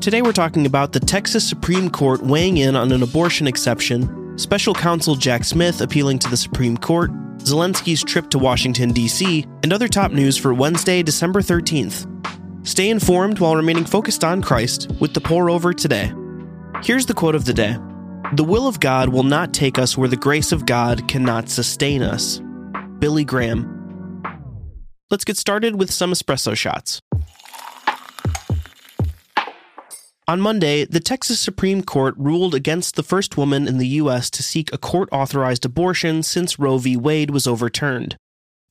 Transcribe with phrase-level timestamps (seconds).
[0.00, 4.72] Today we're talking about the Texas Supreme Court weighing in on an abortion exception, special
[4.72, 9.88] counsel Jack Smith appealing to the Supreme Court, Zelensky's trip to Washington, D.C., and other
[9.88, 12.06] top news for Wednesday, December 13th.
[12.64, 16.12] Stay informed while remaining focused on Christ with the pour over today.
[16.84, 17.76] Here's the quote of the day
[18.34, 22.02] The will of God will not take us where the grace of God cannot sustain
[22.02, 22.40] us.
[23.00, 23.74] Billy Graham.
[25.10, 27.00] Let's get started with some espresso shots.
[30.28, 34.28] On Monday, the Texas Supreme Court ruled against the first woman in the U.S.
[34.28, 36.98] to seek a court authorized abortion since Roe v.
[36.98, 38.14] Wade was overturned.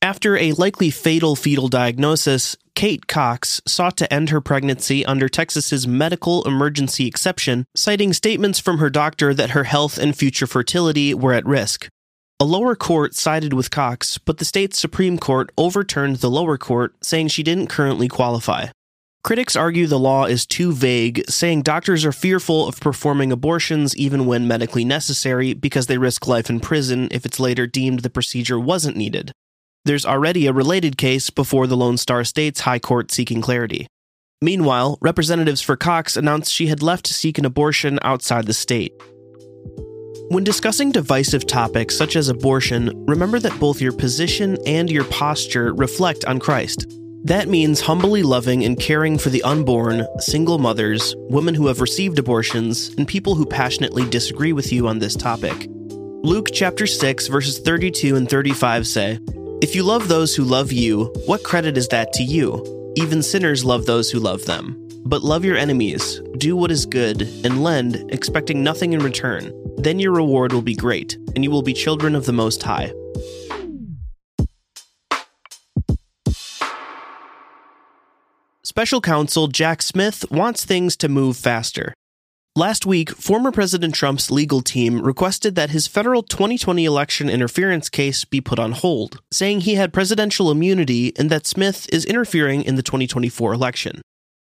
[0.00, 5.84] After a likely fatal fetal diagnosis, Kate Cox sought to end her pregnancy under Texas's
[5.84, 11.32] medical emergency exception, citing statements from her doctor that her health and future fertility were
[11.32, 11.88] at risk.
[12.38, 16.94] A lower court sided with Cox, but the state's Supreme Court overturned the lower court,
[17.02, 18.68] saying she didn't currently qualify.
[19.24, 24.26] Critics argue the law is too vague, saying doctors are fearful of performing abortions even
[24.26, 28.58] when medically necessary because they risk life in prison if it's later deemed the procedure
[28.58, 29.32] wasn't needed.
[29.84, 33.86] There's already a related case before the Lone Star State's High Court seeking clarity.
[34.40, 38.92] Meanwhile, representatives for Cox announced she had left to seek an abortion outside the state.
[40.28, 45.74] When discussing divisive topics such as abortion, remember that both your position and your posture
[45.74, 46.97] reflect on Christ.
[47.24, 52.18] That means humbly loving and caring for the unborn, single mothers, women who have received
[52.18, 55.66] abortions, and people who passionately disagree with you on this topic.
[56.22, 59.18] Luke chapter 6 verses 32 and 35 say,
[59.60, 62.92] If you love those who love you, what credit is that to you?
[62.96, 64.88] Even sinners love those who love them.
[65.04, 69.52] But love your enemies, do what is good, and lend, expecting nothing in return.
[69.76, 72.92] Then your reward will be great, and you will be children of the Most High.
[78.68, 81.94] Special counsel Jack Smith wants things to move faster.
[82.54, 88.26] Last week, former President Trump's legal team requested that his federal 2020 election interference case
[88.26, 92.74] be put on hold, saying he had presidential immunity and that Smith is interfering in
[92.74, 94.02] the 2024 election.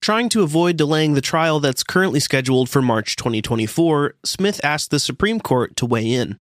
[0.00, 4.98] Trying to avoid delaying the trial that's currently scheduled for March 2024, Smith asked the
[4.98, 6.38] Supreme Court to weigh in.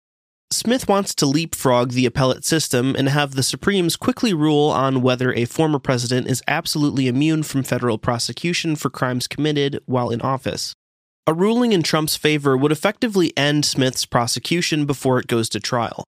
[0.51, 5.33] Smith wants to leapfrog the appellate system and have the Supremes quickly rule on whether
[5.33, 10.73] a former president is absolutely immune from federal prosecution for crimes committed while in office.
[11.27, 16.03] A ruling in Trump's favor would effectively end Smith's prosecution before it goes to trial.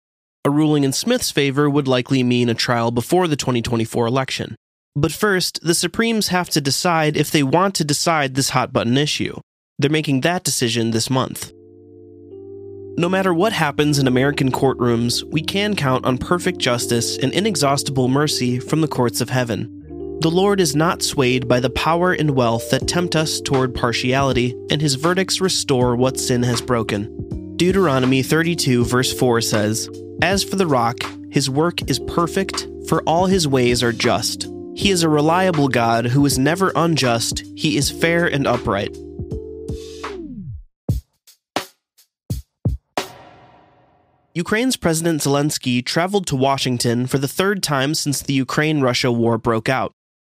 [0.45, 4.57] A ruling in Smith's favor would likely mean a trial before the 2024 election.
[4.97, 8.99] But first, the Supremes have to decide if they want to decide this hot button
[8.99, 9.39] issue.
[9.79, 11.54] They're making that decision this month.
[12.97, 18.07] No matter what happens in American courtrooms, we can count on perfect justice and inexhaustible
[18.07, 19.69] mercy from the courts of heaven.
[20.21, 24.55] The Lord is not swayed by the power and wealth that tempt us toward partiality,
[24.71, 27.57] and his verdicts restore what sin has broken.
[27.57, 29.91] Deuteronomy 32, verse 4 says,
[30.23, 30.99] As for the rock,
[31.31, 34.47] his work is perfect, for all his ways are just.
[34.77, 38.97] He is a reliable God who is never unjust, he is fair and upright.
[44.37, 49.39] Ukraine's President Zelensky traveled to Washington for the third time since the Ukraine Russia war
[49.39, 49.93] broke out.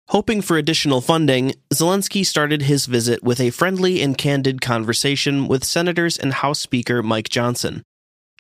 [0.09, 5.65] Hoping for additional funding, Zelensky started his visit with a friendly and candid conversation with
[5.65, 7.83] Senators and House Speaker Mike Johnson.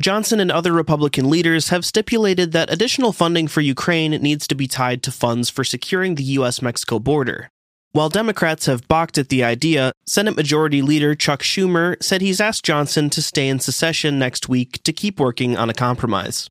[0.03, 4.69] Johnson and other Republican leaders have stipulated that additional funding for Ukraine needs to be
[4.69, 6.61] tied to funds for securing the U.S.
[6.61, 7.49] Mexico border.
[7.93, 12.65] While Democrats have balked at the idea, Senate Majority Leader Chuck Schumer said he's asked
[12.65, 16.49] Johnson to stay in secession next week to keep working on a compromise.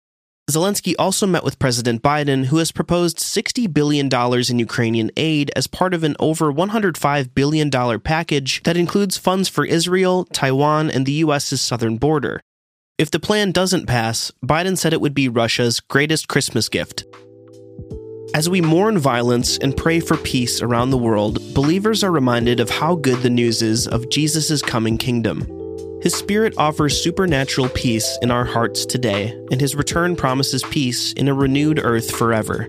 [0.49, 5.65] Zelensky also met with President Biden, who has proposed $60 billion in Ukrainian aid as
[5.65, 11.13] part of an over $105 billion package that includes funds for Israel, Taiwan, and the
[11.13, 12.41] U.S.'s southern border.
[12.99, 17.03] If the plan doesn't pass, Biden said it would be Russia's greatest Christmas gift.
[18.35, 22.69] As we mourn violence and pray for peace around the world, believers are reminded of
[22.69, 25.47] how good the news is of Jesus' coming kingdom.
[26.01, 31.29] His Spirit offers supernatural peace in our hearts today, and His return promises peace in
[31.29, 32.67] a renewed earth forever.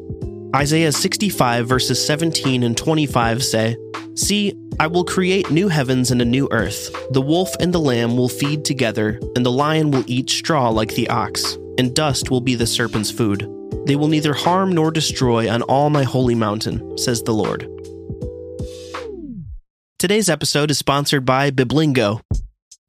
[0.55, 3.77] Isaiah 65, verses 17 and 25 say,
[4.15, 6.95] See, I will create new heavens and a new earth.
[7.11, 10.95] The wolf and the lamb will feed together, and the lion will eat straw like
[10.95, 13.53] the ox, and dust will be the serpent's food.
[13.87, 17.69] They will neither harm nor destroy on all my holy mountain, says the Lord.
[20.01, 22.21] Today's episode is sponsored by Biblingo.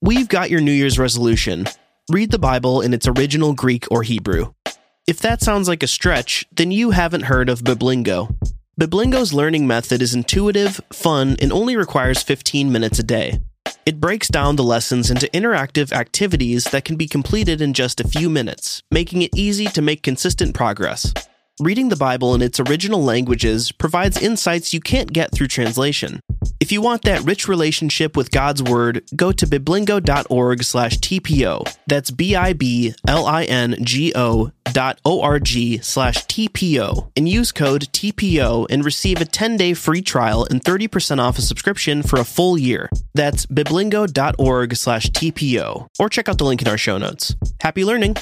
[0.02, 1.68] We've got your New Year's resolution.
[2.12, 4.54] Read the Bible in its original Greek or Hebrew.
[5.06, 8.36] If that sounds like a stretch, then you haven't heard of Biblingo.
[8.80, 13.40] Biblingo's learning method is intuitive, fun, and only requires 15 minutes a day.
[13.88, 18.08] It breaks down the lessons into interactive activities that can be completed in just a
[18.10, 21.14] few minutes, making it easy to make consistent progress.
[21.60, 26.20] Reading the Bible in its original languages provides insights you can't get through translation.
[26.60, 31.76] If you want that rich relationship with God's Word, go to biblingo.org slash TPO.
[31.88, 32.92] That's B-I-B-L-I-N-G-O
[34.72, 40.64] dot O-R-G slash TPO and use code TPO and receive a 10-day free trial and
[40.64, 42.88] 30% off a subscription for a full year.
[43.16, 45.88] That's biblingo.org slash TPO.
[45.98, 47.36] Or check out the link in our show notes.
[47.62, 48.18] Happy learning!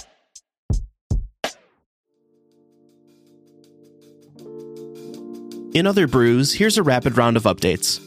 [5.76, 8.00] In other brews, here's a rapid round of updates.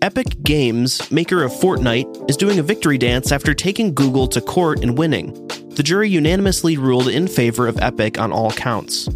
[0.00, 4.84] Epic Games, maker of Fortnite, is doing a victory dance after taking Google to court
[4.84, 5.32] and winning.
[5.70, 9.08] The jury unanimously ruled in favor of Epic on all counts.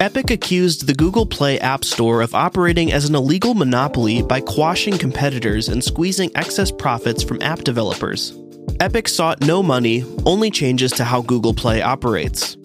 [0.00, 4.96] Epic accused the Google Play App Store of operating as an illegal monopoly by quashing
[4.96, 8.34] competitors and squeezing excess profits from app developers.
[8.80, 12.56] Epic sought no money, only changes to how Google Play operates.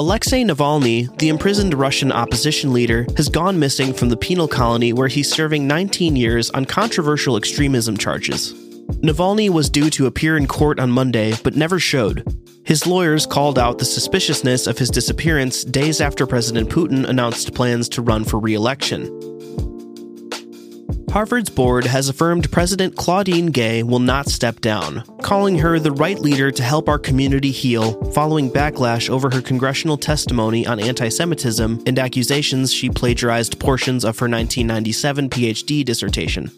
[0.00, 5.08] Alexei Navalny, the imprisoned Russian opposition leader, has gone missing from the penal colony where
[5.08, 8.54] he's serving 19 years on controversial extremism charges.
[9.02, 12.26] Navalny was due to appear in court on Monday, but never showed.
[12.64, 17.86] His lawyers called out the suspiciousness of his disappearance days after President Putin announced plans
[17.90, 19.29] to run for re election.
[21.10, 26.20] Harvard's board has affirmed President Claudine Gay will not step down, calling her the right
[26.20, 31.82] leader to help our community heal following backlash over her congressional testimony on anti Semitism
[31.84, 36.48] and accusations she plagiarized portions of her 1997 PhD dissertation.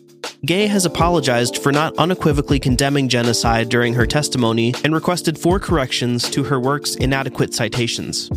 [0.45, 6.29] Gay has apologized for not unequivocally condemning genocide during her testimony and requested four corrections
[6.29, 8.29] to her work's inadequate citations.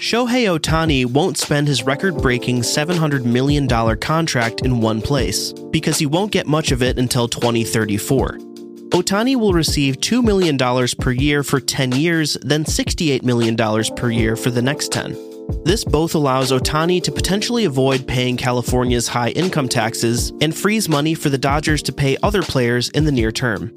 [0.00, 3.68] Shohei Ohtani won't spend his record breaking $700 million
[3.98, 8.38] contract in one place, because he won't get much of it until 2034.
[8.92, 10.56] Ohtani will receive $2 million
[10.98, 13.54] per year for 10 years, then $68 million
[13.94, 15.12] per year for the next 10.
[15.64, 21.12] This both allows Ohtani to potentially avoid paying California's high income taxes and frees money
[21.12, 23.70] for the Dodgers to pay other players in the near term.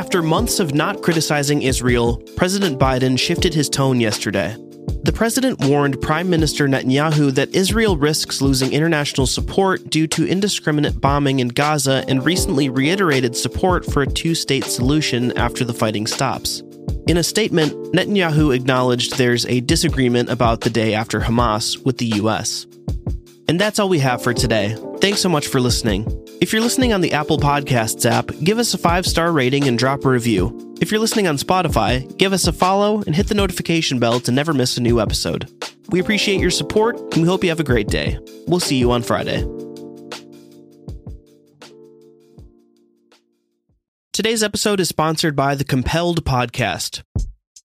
[0.00, 4.56] After months of not criticizing Israel, President Biden shifted his tone yesterday.
[5.02, 11.02] The president warned Prime Minister Netanyahu that Israel risks losing international support due to indiscriminate
[11.02, 16.06] bombing in Gaza and recently reiterated support for a two state solution after the fighting
[16.06, 16.62] stops.
[17.06, 22.12] In a statement, Netanyahu acknowledged there's a disagreement about the day after Hamas with the
[22.22, 22.66] U.S.
[23.48, 24.78] And that's all we have for today.
[25.02, 26.06] Thanks so much for listening.
[26.40, 29.78] If you're listening on the Apple Podcasts app, give us a five star rating and
[29.78, 30.74] drop a review.
[30.80, 34.32] If you're listening on Spotify, give us a follow and hit the notification bell to
[34.32, 35.50] never miss a new episode.
[35.90, 38.18] We appreciate your support and we hope you have a great day.
[38.46, 39.46] We'll see you on Friday.
[44.14, 47.02] Today's episode is sponsored by the Compelled Podcast.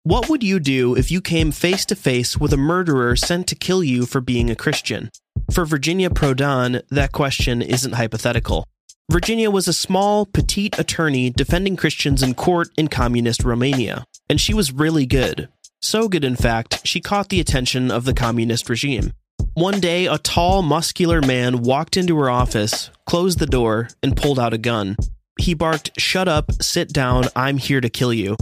[0.02, 3.56] What would you do if you came face to face with a murderer sent to
[3.56, 5.12] kill you for being a Christian?
[5.52, 8.66] For Virginia Prodan, that question isn't hypothetical.
[9.12, 14.54] Virginia was a small, petite attorney defending Christians in court in communist Romania, and she
[14.54, 15.50] was really good.
[15.82, 19.12] So good, in fact, she caught the attention of the communist regime.
[19.54, 24.40] One day, a tall, muscular man walked into her office, closed the door, and pulled
[24.40, 24.96] out a gun.
[25.40, 28.38] He barked, Shut up, sit down, I'm here to kill you.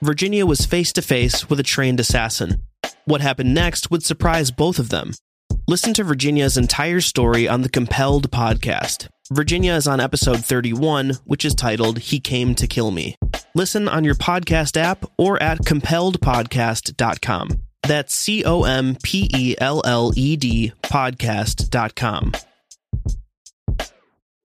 [0.00, 2.62] Virginia was face to face with a trained assassin.
[3.04, 5.12] What happened next would surprise both of them.
[5.66, 9.08] Listen to Virginia's entire story on the Compelled podcast.
[9.32, 13.16] Virginia is on episode 31, which is titled He Came to Kill Me.
[13.54, 17.48] Listen on your podcast app or at compelledpodcast.com.
[17.82, 22.32] That's C O M P E L L E D podcast.com.